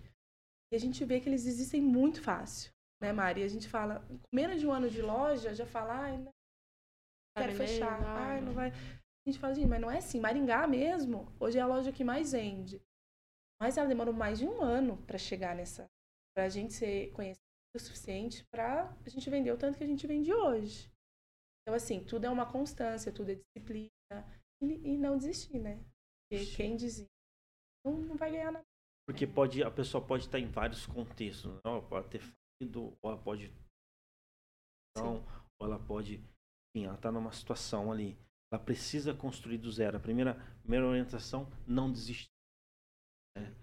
[0.71, 2.71] e a gente vê que eles desistem muito fácil.
[3.01, 3.43] Né, Mari?
[3.43, 6.31] A gente fala, com menos de um ano de loja, já fala, ai, não
[7.37, 8.69] quero fechar, ai, não vai.
[8.69, 10.19] A gente fala, gente, mas não é assim.
[10.19, 12.81] Maringá mesmo, hoje é a loja que mais vende.
[13.61, 15.87] Mas ela demorou mais de um ano para chegar nessa.
[16.35, 17.41] para a gente ser conhecido
[17.75, 20.91] o suficiente para a gente vender o tanto que a gente vende hoje.
[21.61, 23.91] Então, assim, tudo é uma constância, tudo é disciplina.
[24.61, 25.83] E, e não desistir, né?
[26.29, 27.11] Porque quem desiste
[27.85, 28.65] não, não vai ganhar nada.
[29.05, 31.53] Porque pode, a pessoa pode estar em vários contextos.
[31.53, 31.59] Né?
[31.65, 32.21] Ela pode ter
[32.75, 33.53] ou ela pode.
[34.95, 35.23] Não,
[35.59, 36.15] ou ela pode.
[36.15, 38.17] Enfim, ela está numa situação ali.
[38.51, 39.97] Ela precisa construir do zero.
[39.97, 42.29] A primeira, primeira orientação, não desistir.
[43.37, 43.53] Né?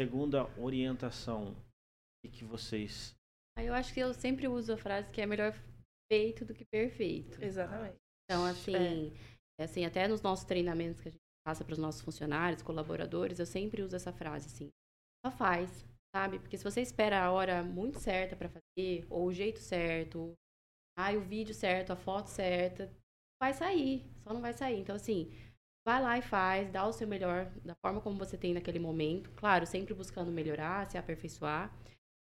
[0.00, 1.56] Segunda orientação,
[2.24, 3.14] o que vocês.
[3.58, 5.52] Eu acho que eu sempre uso a frase que é melhor
[6.10, 7.42] feito do que perfeito.
[7.42, 7.98] Exatamente.
[8.24, 9.12] Então, assim,
[9.58, 13.38] é assim até nos nossos treinamentos que a gente passa para os nossos funcionários, colaboradores,
[13.38, 14.70] eu sempre uso essa frase, assim,
[15.24, 16.38] só faz, sabe?
[16.38, 20.32] Porque se você espera a hora muito certa para fazer, ou o jeito certo,
[20.98, 22.90] ah, o vídeo certo, a foto certa,
[23.38, 24.80] vai sair, só não vai sair.
[24.80, 25.30] Então, assim,
[25.86, 29.30] vai lá e faz, dá o seu melhor da forma como você tem naquele momento.
[29.32, 31.70] Claro, sempre buscando melhorar, se aperfeiçoar,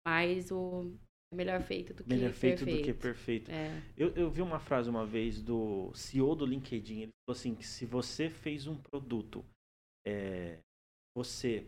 [0.03, 0.91] mas o
[1.31, 2.79] é melhor feito do que melhor feito perfeito.
[2.79, 3.51] do que perfeito.
[3.51, 3.83] É.
[3.95, 7.65] Eu, eu vi uma frase uma vez do CEO do LinkedIn, ele falou assim que
[7.65, 9.45] se você fez um produto,
[10.07, 10.57] é,
[11.15, 11.67] você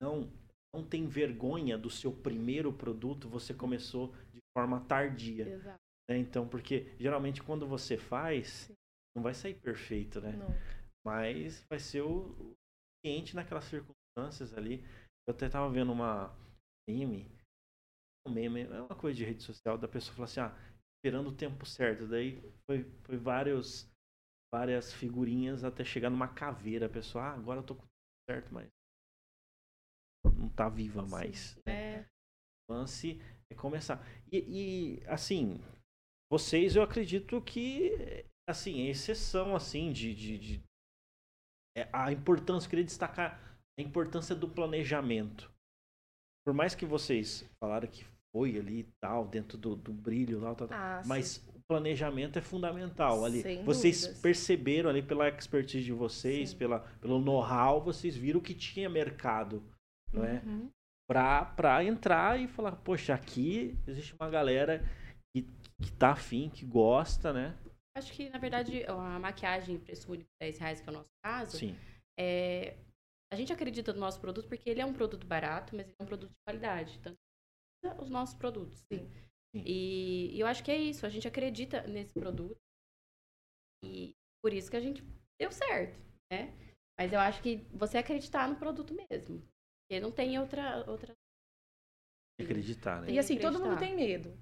[0.00, 0.30] não
[0.74, 5.48] não tem vergonha do seu primeiro produto, você começou de forma tardia.
[5.48, 5.78] Exato.
[6.08, 6.18] Né?
[6.18, 8.74] Então, porque geralmente quando você faz, Sim
[9.14, 10.32] não vai sair perfeito, né?
[10.32, 10.48] Não.
[11.04, 12.54] Mas vai ser o
[13.02, 14.84] cliente naquelas circunstâncias ali.
[15.26, 16.34] Eu até tava vendo uma
[16.88, 17.30] meme,
[18.26, 21.36] um meme, é uma coisa de rede social, da pessoa falar assim, ah, esperando o
[21.36, 22.06] tempo certo.
[22.06, 23.90] Daí foi, foi vários,
[24.52, 26.86] várias figurinhas até chegar numa caveira.
[26.86, 28.68] A pessoa, ah, agora eu tô com tudo certo, mas
[30.24, 31.56] não tá viva mais.
[31.66, 31.72] Né?
[31.72, 32.06] É.
[32.68, 34.04] O lance é começar.
[34.30, 35.60] E, e, assim,
[36.30, 40.14] vocês eu acredito que assim, é exceção, assim, de.
[40.14, 40.62] de, de
[41.76, 43.40] é, a importância, eu queria destacar
[43.78, 45.50] a importância do planejamento.
[46.44, 50.54] Por mais que vocês falaram que foi ali e tal, dentro do, do brilho lá,
[50.54, 51.50] tal, ah, mas sim.
[51.54, 53.42] o planejamento é fundamental ali.
[53.42, 54.20] Sem vocês dúvidas.
[54.20, 59.62] perceberam ali pela expertise de vocês, pela, pelo know-how, vocês viram que tinha mercado,
[60.12, 60.40] não é?
[60.44, 60.70] Uhum.
[61.08, 64.80] Pra, pra entrar e falar, poxa, aqui existe uma galera
[65.34, 65.42] que,
[65.82, 67.58] que tá afim, que gosta, né?
[67.96, 71.58] Acho que, na verdade, a maquiagem preço único 10 reais, que é o nosso caso,
[71.58, 71.76] Sim.
[72.18, 72.76] É,
[73.32, 76.02] a gente acredita no nosso produto porque ele é um produto barato, mas ele é
[76.02, 77.00] um produto de qualidade.
[77.00, 77.18] Tanto
[77.98, 78.84] os nossos produtos.
[78.92, 79.10] Sim.
[79.54, 81.06] E, e eu acho que é isso.
[81.06, 82.58] A gente acredita nesse produto.
[83.84, 85.02] E por isso que a gente
[85.40, 85.98] deu certo,
[86.30, 86.52] né?
[86.98, 89.42] Mas eu acho que você acreditar no produto mesmo.
[89.90, 90.84] Porque não tem outra.
[90.86, 91.12] outra...
[92.40, 93.10] Acreditar, né?
[93.10, 94.32] E assim, todo mundo tem medo.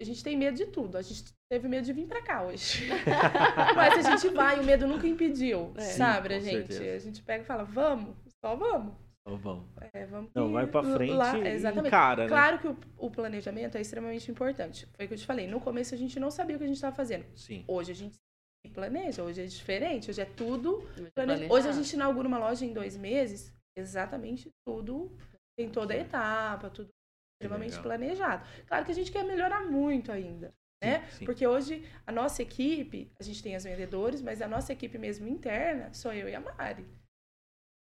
[0.00, 0.96] A gente tem medo de tudo.
[0.96, 2.88] A gente teve medo de vir pra cá hoje.
[3.76, 5.82] Mas a gente vai, o medo nunca impediu, é.
[5.82, 6.72] sabe, a gente?
[6.72, 6.96] Certeza.
[6.96, 8.94] A gente pega e fala, vamos, só vamos.
[9.28, 9.66] Só vamos.
[9.92, 11.90] É, vamos Não, vai pra frente lá, exatamente.
[11.90, 12.28] Cara, né?
[12.28, 14.88] Claro que o, o, planejamento é extremamente importante.
[14.96, 15.46] Foi o que eu te falei.
[15.46, 17.26] No começo a gente não sabia o que a gente estava fazendo.
[17.36, 17.62] Sim.
[17.68, 18.16] Hoje a gente
[18.72, 20.82] planeja, hoje é diferente, hoje é tudo.
[21.14, 21.52] Planeja...
[21.52, 25.16] Hoje a gente inaugura uma loja em dois meses, exatamente tudo,
[25.58, 26.88] tem toda a etapa, tudo
[27.40, 27.82] extremamente Legal.
[27.84, 28.66] planejado.
[28.66, 30.52] Claro que a gente quer melhorar muito ainda.
[30.82, 31.04] Né?
[31.08, 31.24] Sim, sim.
[31.24, 35.26] Porque hoje a nossa equipe, a gente tem as vendedores, mas a nossa equipe mesmo
[35.26, 36.86] interna sou eu e a Mari.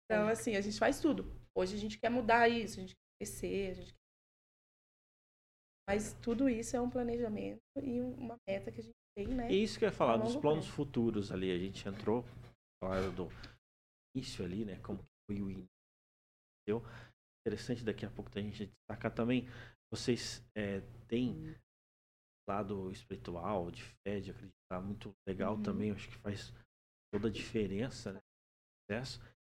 [0.05, 1.35] Então, assim, a gente faz tudo.
[1.57, 4.05] Hoje a gente quer mudar isso, a gente quer crescer, a gente quer...
[5.88, 9.51] Mas tudo isso é um planejamento e uma meta que a gente tem, né?
[9.51, 12.25] E isso que eu ia falar, dos planos futuros ali, a gente entrou,
[12.83, 13.29] falaram do
[14.14, 14.79] início ali, né?
[14.81, 15.63] Como foi o
[16.66, 16.83] início.
[17.46, 19.46] Interessante daqui a pouco a gente destacar também,
[19.92, 21.55] vocês é, têm
[22.48, 25.62] lado espiritual, de fé, de acreditar, muito legal uhum.
[25.62, 26.53] também, acho que faz
[27.12, 28.20] toda a diferença, né?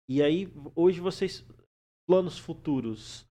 [0.08, 1.44] E aí, hoje vocês,
[2.08, 3.28] planos futuros,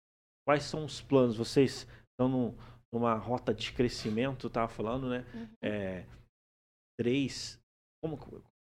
[0.47, 1.37] quais são os planos?
[1.37, 2.57] Vocês estão num,
[2.93, 5.25] numa rota de crescimento, tava falando, né?
[5.35, 5.49] Uhum.
[5.63, 6.07] É,
[6.99, 7.61] três,
[8.03, 8.19] como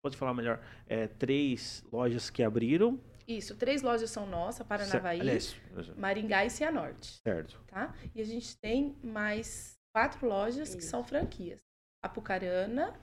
[0.03, 0.59] pode falar melhor?
[0.87, 2.99] É, três lojas que abriram.
[3.27, 5.55] Isso, três lojas são nossas, Paranavaí, Aliás,
[5.97, 7.19] Maringá e Cianorte.
[7.25, 7.63] Certo.
[7.67, 7.93] Tá?
[8.13, 10.77] E a gente tem mais quatro lojas Isso.
[10.77, 11.61] que são franquias.
[12.03, 12.99] Apucarana,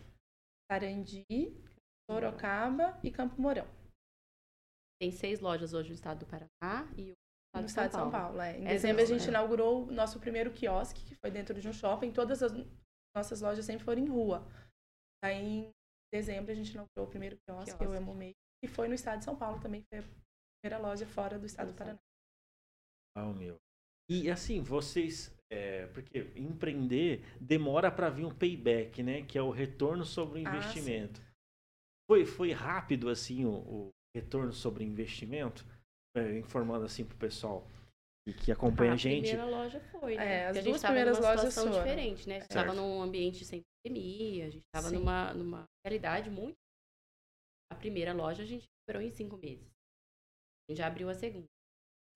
[0.70, 1.24] Sarandi,
[2.11, 3.66] Sorocaba e Campo Mourão.
[5.00, 7.14] Tem seis lojas hoje no estado do Paraná e
[7.54, 8.40] no estado de São Paulo.
[8.40, 8.59] É.
[8.59, 9.28] Em é dezembro a gente é.
[9.28, 12.12] inaugurou o nosso primeiro quiosque, que foi dentro de um shopping.
[12.12, 12.52] Todas as
[13.16, 14.46] nossas lojas sempre foram em rua.
[15.24, 15.70] Aí em
[16.12, 17.85] dezembro a gente inaugurou o primeiro quiosque, quiosque.
[17.85, 18.35] eu amo meio.
[18.62, 20.05] E foi no estado de São Paulo também, foi a
[20.62, 21.99] primeira loja fora do estado do Paraná.
[23.16, 23.57] Ah, oh, meu.
[24.09, 25.35] E assim, vocês.
[25.53, 29.23] É, porque empreender demora para vir um payback, né?
[29.23, 31.20] Que é o retorno sobre o ah, investimento.
[31.20, 31.31] Ah,
[32.09, 35.64] foi, foi rápido assim o, o retorno sobre investimento?
[36.16, 37.66] É, informando assim pro pessoal
[38.27, 39.31] que, que acompanha ah, a gente.
[39.31, 40.35] A primeira loja foi, né?
[40.35, 41.73] É, as duas primeiras lojas foram.
[41.73, 42.37] diferente, né?
[42.37, 46.57] A gente estava num ambiente sem pandemia, a gente estava numa, numa realidade muito.
[47.70, 49.66] A primeira loja a gente operou em cinco meses.
[49.66, 51.48] A gente já abriu a segunda.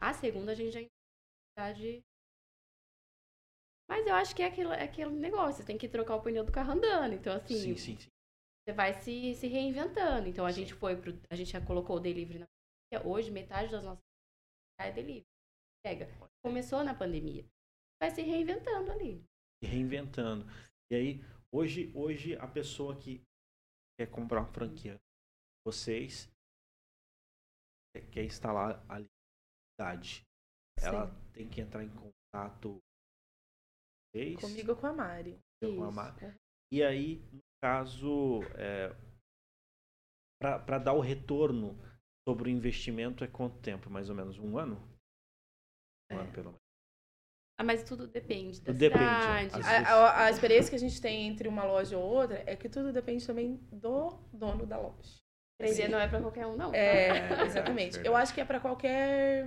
[0.01, 2.03] A segunda a gente já de
[3.89, 6.45] mas eu acho que é aquele, é aquele negócio, você tem que trocar o pneu
[6.45, 7.15] do carro andando.
[7.15, 8.09] Então, assim, sim, sim, sim.
[8.67, 10.27] você vai se, se reinventando.
[10.27, 11.13] Então, a gente foi pro.
[11.31, 12.47] A gente já colocou o delivery na
[13.05, 14.03] Hoje, metade das nossas
[14.81, 15.25] é delivery.
[15.85, 16.09] Pega.
[16.43, 17.45] Começou na pandemia.
[18.01, 19.23] Vai se reinventando ali.
[19.63, 20.47] Reinventando.
[20.91, 21.21] E aí,
[21.53, 23.23] hoje, hoje a pessoa que
[23.99, 24.97] quer comprar uma franquia,
[25.65, 26.29] vocês
[28.13, 30.23] quer instalar a liberdade.
[30.81, 32.81] Ela tem que entrar em contato
[34.41, 35.39] comigo com a Mari.
[35.61, 36.35] Com a Mari.
[36.73, 38.91] E aí, no caso, é,
[40.41, 41.79] para dar o retorno
[42.29, 43.91] sobre o investimento é quanto tempo?
[43.91, 44.77] Mais ou menos um ano?
[46.11, 46.21] Um é.
[46.21, 46.65] ano, pelo menos.
[47.57, 49.87] Ah, mas tudo depende da depende, cidade.
[49.87, 52.69] A, a, a, experiência que a gente tem entre uma loja ou outra é que
[52.69, 55.24] tudo depende também do dono da loja.
[55.61, 56.75] Empreender não é para qualquer um, não.
[56.75, 57.99] É, exatamente.
[58.05, 59.47] Eu acho que é para qualquer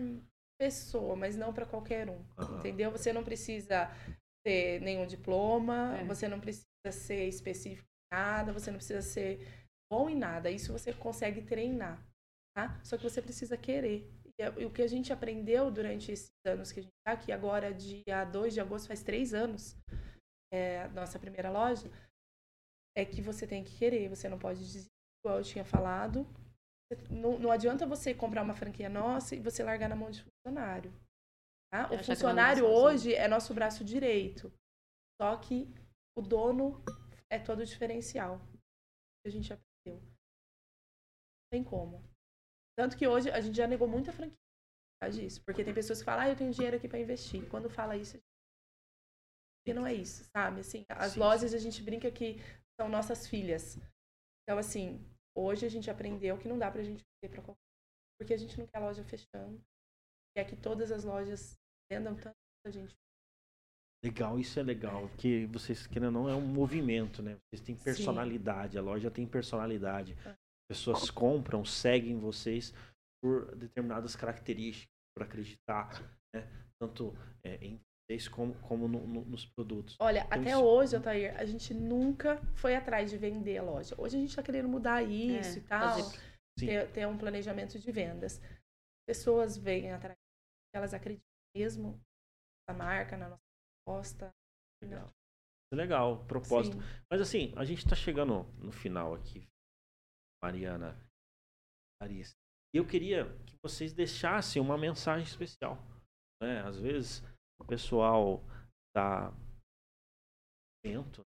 [0.60, 2.24] pessoa, mas não para qualquer um.
[2.38, 2.60] Uhum.
[2.60, 2.92] Entendeu?
[2.92, 3.92] Você não precisa
[4.46, 6.04] ter nenhum diploma, é.
[6.06, 9.46] você não precisa ser específico em nada, você não precisa ser
[9.92, 10.50] bom em nada.
[10.50, 12.02] Isso você consegue treinar
[12.58, 12.82] tá?
[12.84, 14.12] Só que você precisa querer.
[14.58, 17.72] E o que a gente aprendeu durante esses anos que a gente está aqui, agora
[17.72, 19.76] dia 2 de agosto, faz três anos,
[20.52, 21.90] é, a nossa primeira loja,
[22.96, 24.90] é que você tem que querer, você não pode dizer,
[25.28, 26.26] igual eu tinha falado,
[27.10, 30.92] não, não adianta você comprar uma franquia nossa e você largar na mão de funcionário.
[31.72, 31.92] Tá?
[31.92, 34.52] O funcionário hoje é nosso braço direito,
[35.22, 35.68] só que
[36.18, 36.82] o dono
[37.30, 38.42] é todo o diferencial
[39.28, 40.02] a gente aprendeu.
[40.02, 42.02] Não tem como.
[42.78, 44.38] Tanto que hoje a gente já negou muita franquia
[45.12, 45.44] disso.
[45.44, 47.48] Porque tem pessoas que falam, ah, eu tenho dinheiro aqui para investir.
[47.50, 48.18] Quando fala isso,
[49.66, 50.62] e não é isso, sabe?
[50.62, 51.58] Assim, as sim, lojas sim.
[51.58, 52.38] a gente brinca que
[52.80, 53.78] são nossas filhas.
[54.44, 55.06] Então, assim,
[55.38, 57.68] hoje a gente aprendeu que não dá pra gente vender pra qualquer
[58.20, 59.62] porque a gente não quer a loja fechando.
[60.36, 61.56] Quer que todas as lojas
[61.92, 62.96] vendam tanto a gente.
[64.04, 67.38] Legal, isso é legal, porque vocês querendo não é um movimento, né?
[67.50, 68.80] Vocês têm personalidade, Sim.
[68.80, 70.16] a loja tem personalidade.
[70.26, 70.36] É
[70.70, 72.74] pessoas compram, seguem vocês
[73.22, 76.02] por determinadas características, por acreditar,
[76.36, 76.46] né?
[76.80, 79.98] tanto é, em vocês como, como no, no, nos produtos.
[80.00, 80.64] Olha, então, até isso...
[80.64, 83.96] hoje, Altair, a gente nunca foi atrás de vender a loja.
[83.98, 85.98] Hoje a gente está querendo mudar isso é, e tal,
[86.58, 88.42] ter, ter, um planejamento de vendas.
[89.06, 90.16] Pessoas vêm atrás,
[90.74, 92.02] elas acreditam mesmo
[92.68, 93.42] na marca, na nossa
[93.86, 94.32] proposta.
[94.82, 95.10] Legal.
[95.74, 96.78] Legal, propósito.
[96.78, 97.04] Sim.
[97.12, 99.46] Mas assim, a gente está chegando no final aqui,
[100.42, 100.98] Mariana,
[102.02, 102.36] Larissa.
[102.74, 105.78] Eu queria que vocês deixassem uma mensagem especial.
[106.42, 106.62] Né?
[106.62, 107.22] Às vezes
[107.60, 108.42] o pessoal
[108.94, 109.32] tá
[110.86, 111.22] lento.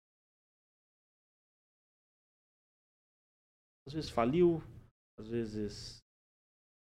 [3.87, 4.59] Às vezes faliu,
[5.19, 5.99] às vezes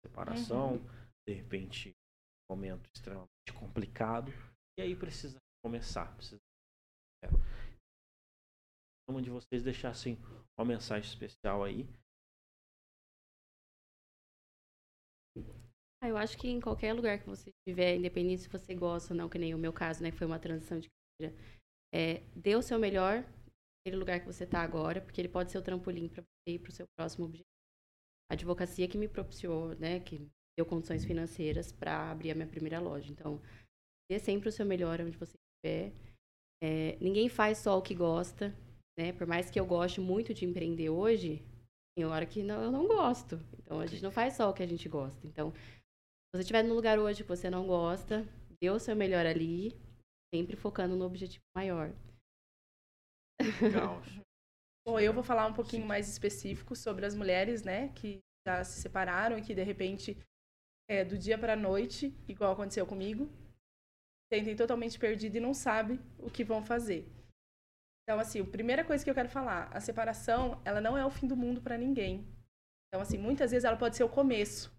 [0.05, 0.87] separação, uhum.
[1.29, 4.33] de repente um momento extremamente complicado.
[4.79, 6.15] E aí precisa começar.
[6.17, 6.41] Precisa...
[7.23, 7.29] É.
[9.21, 10.17] De vocês deixassem
[10.57, 11.85] uma mensagem especial aí
[16.03, 19.29] eu acho que em qualquer lugar que você estiver, independente se você gosta ou não,
[19.29, 21.37] que nem o meu caso, né, que foi uma transição de carreira,
[21.93, 23.25] é, dê o seu melhor
[23.81, 26.59] naquele lugar que você está agora, porque ele pode ser o trampolim para você ir
[26.59, 27.45] para o seu próximo objetivo.
[28.31, 32.81] A advocacia que me propiciou, né, que deu condições financeiras para abrir a minha primeira
[32.81, 33.11] loja.
[33.11, 33.41] Então,
[34.11, 35.93] dê sempre o seu melhor onde você estiver.
[36.63, 38.55] É, ninguém faz só o que gosta,
[38.99, 39.13] né?
[39.13, 41.43] Por mais que eu goste muito de empreender hoje,
[41.97, 43.41] tem hora que não, eu não gosto.
[43.59, 45.27] Então, a gente não faz só o que a gente gosta.
[45.27, 45.53] Então,
[46.33, 48.25] você estiver num lugar hoje que você não gosta,
[48.61, 49.73] dê o seu melhor ali,
[50.33, 51.93] sempre focando no objetivo maior.
[53.61, 54.01] Legal.
[54.87, 58.81] Bom, eu vou falar um pouquinho mais específico sobre as mulheres, né, que já se
[58.81, 60.17] separaram e que de repente,
[60.89, 63.29] é, do dia para a noite, igual aconteceu comigo,
[64.33, 67.07] sentem totalmente perdido e não sabem o que vão fazer.
[68.03, 71.11] Então, assim, a primeira coisa que eu quero falar, a separação, ela não é o
[71.11, 72.27] fim do mundo para ninguém.
[72.89, 74.73] Então, assim, muitas vezes ela pode ser o começo.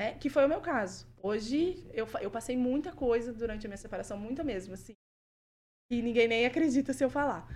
[0.00, 0.18] Né?
[0.18, 1.06] Que foi o meu caso.
[1.22, 4.94] Hoje, eu, eu passei muita coisa durante a minha separação, muita mesmo, assim.
[5.90, 7.46] E ninguém nem acredita se eu falar.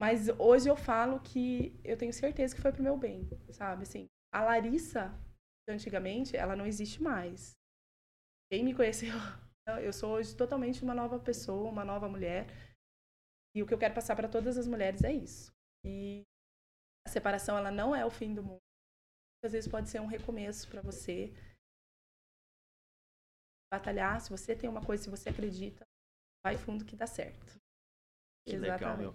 [0.00, 3.82] Mas hoje eu falo que eu tenho certeza que foi pro meu bem, sabe?
[3.82, 5.12] Assim, a Larissa,
[5.68, 7.52] antigamente, ela não existe mais.
[8.50, 9.12] Quem me conheceu,
[9.84, 12.46] eu sou hoje totalmente uma nova pessoa, uma nova mulher.
[13.54, 15.52] E o que eu quero passar para todas as mulheres é isso.
[15.84, 16.22] E
[17.06, 18.62] a separação, ela não é o fim do mundo.
[19.44, 21.30] Às vezes pode ser um recomeço para você
[23.70, 25.86] batalhar, se você tem uma coisa, se você acredita,
[26.44, 27.60] vai fundo que dá certo.
[28.46, 28.80] Que Exatamente.
[28.80, 29.14] legal, meu.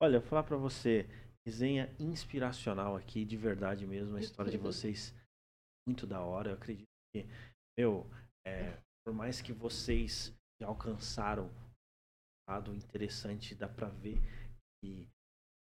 [0.00, 1.06] Olha, vou falar para você,
[1.44, 5.14] resenha inspiracional aqui, de verdade mesmo, a história de vocês
[5.86, 6.50] muito da hora.
[6.50, 7.26] Eu acredito que,
[7.76, 8.06] meu,
[8.46, 14.20] é, por mais que vocês já alcançaram um lado interessante, dá para ver
[14.80, 15.08] que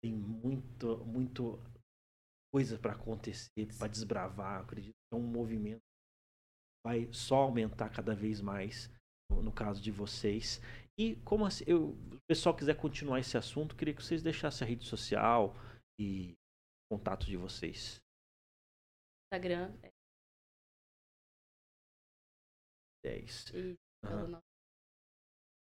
[0.02, 1.60] tem muito, muito
[2.52, 4.60] coisa para acontecer, para desbravar.
[4.60, 5.82] Eu acredito que é um movimento
[6.86, 8.90] vai só aumentar cada vez mais
[9.30, 10.60] no, caso de vocês.
[10.98, 14.70] E como assim, eu, o pessoal quiser continuar esse assunto, queria que vocês deixassem a
[14.70, 15.56] rede social
[16.00, 16.36] e
[16.92, 18.00] contato de vocês.
[19.34, 19.76] Instagram.
[19.82, 19.90] É
[23.06, 23.48] 10.
[23.50, 24.44] E pelo nosso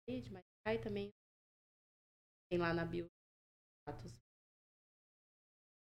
[0.09, 1.11] page, mas cai também
[2.51, 3.07] tem lá na bio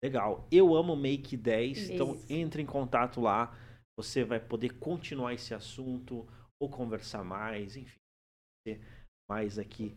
[0.04, 0.48] Legal.
[0.52, 2.26] Eu amo Make 10, então Isso.
[2.26, 3.54] então entre em contato lá
[4.00, 6.26] você vai poder continuar esse assunto
[6.58, 8.00] ou conversar mais, enfim,
[9.30, 9.94] mais aqui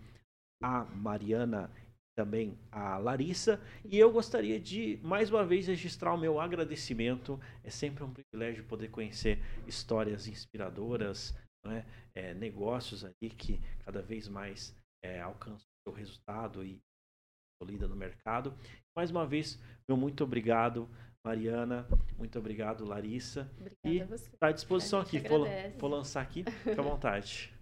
[0.61, 1.71] a Mariana
[2.19, 3.61] também a Larissa.
[3.85, 7.41] E eu gostaria de mais uma vez registrar o meu agradecimento.
[7.63, 9.39] É sempre um privilégio poder conhecer
[9.69, 11.33] histórias inspiradoras
[11.65, 11.87] né?
[12.13, 16.83] é, negócios ali que cada vez mais é, alcançam o seu resultado e
[17.57, 18.53] consolida no mercado.
[18.97, 20.91] Mais uma vez meu muito obrigado
[21.25, 21.87] Mariana,
[22.19, 23.49] muito obrigado, Larissa.
[23.61, 25.21] Obrigada e está à disposição aqui.
[25.21, 25.47] For,
[25.79, 27.55] for, lançar aqui, fica à vontade.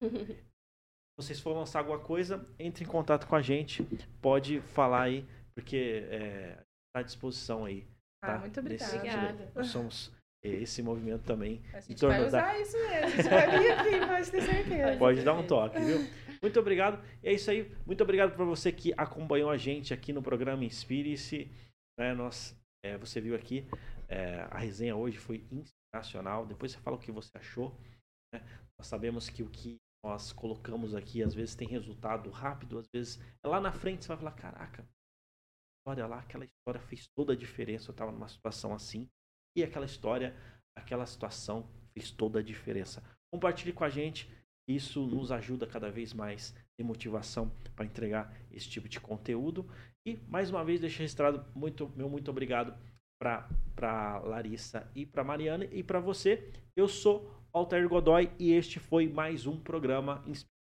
[0.00, 0.06] Se
[1.18, 3.84] vocês for lançar alguma coisa, entre em contato com a gente.
[4.22, 7.84] Pode falar aí, porque está é, à disposição aí.
[8.22, 8.36] Tá?
[8.36, 9.50] Ah, muito obrigada.
[9.52, 11.60] Nós somos esse movimento também.
[11.72, 12.60] A gente vai usar da...
[12.60, 13.06] isso mesmo.
[13.06, 14.96] A gente vai vir aqui, pode ter certeza.
[14.98, 15.98] Pode dar um toque, viu?
[16.40, 17.02] Muito obrigado.
[17.22, 17.72] E é isso aí.
[17.84, 21.50] Muito obrigado para você que acompanhou a gente aqui no programa Inspire-se.
[21.98, 22.14] Né?
[22.14, 23.66] Nós, é, você viu aqui,
[24.08, 26.46] é, a resenha hoje foi inspiracional.
[26.46, 27.76] Depois você fala o que você achou.
[28.32, 28.40] Né?
[28.78, 33.18] Nós sabemos que o que nós colocamos aqui às vezes tem resultado rápido, às vezes
[33.44, 34.88] é lá na frente você vai falar, caraca,
[35.84, 39.08] olha lá, aquela história fez toda a diferença, eu estava numa situação assim,
[39.56, 40.36] e aquela história,
[40.76, 43.02] aquela situação fez toda a diferença.
[43.32, 44.30] Compartilhe com a gente,
[44.68, 49.68] isso nos ajuda cada vez mais de motivação para entregar esse tipo de conteúdo.
[50.06, 52.72] E mais uma vez deixo registrado muito, meu muito obrigado
[53.18, 55.64] para Larissa e para Mariana.
[55.72, 60.55] E para você, eu sou Altair Godoy e este foi mais um programa Inspire